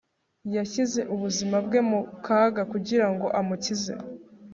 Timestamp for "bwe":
1.65-1.79